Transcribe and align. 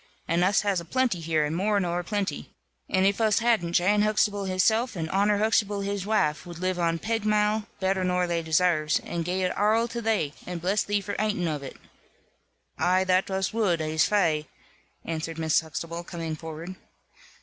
And 0.27 0.43
us 0.43 0.61
has 0.61 0.79
a 0.79 0.85
plenty 0.85 1.19
here, 1.19 1.45
and 1.45 1.55
more 1.55 1.79
nor 1.79 1.99
a 1.99 2.03
plenty. 2.03 2.49
And 2.89 3.05
if 3.05 3.21
us 3.21 3.37
hadn't, 3.37 3.73
Jan 3.73 4.01
Huxtable 4.01 4.45
hisself, 4.45 4.95
and 4.95 5.07
Honor 5.11 5.37
Huxtable 5.37 5.81
his 5.81 6.07
waife, 6.07 6.43
wud 6.43 6.57
live 6.57 6.79
on 6.79 6.97
pegmale 6.97 7.67
(better 7.79 8.03
nor 8.03 8.25
they 8.25 8.41
desarves) 8.41 8.99
and 9.01 9.23
gie 9.23 9.43
it 9.43 9.55
arl 9.55 9.87
to 9.89 10.01
thee, 10.01 10.33
and 10.47 10.59
bless 10.59 10.81
thee 10.83 11.01
for 11.01 11.15
ating 11.19 11.47
of 11.47 11.61
it." 11.61 11.77
"Ay, 12.79 13.03
that 13.03 13.29
us 13.29 13.53
wud, 13.53 13.79
ees 13.79 14.03
fai," 14.05 14.47
answered 15.05 15.37
Mrs. 15.37 15.61
Huxtable, 15.61 16.03
coming 16.03 16.35
forward. 16.35 16.75